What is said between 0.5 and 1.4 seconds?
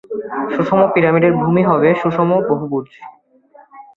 সুষম পিরামিডের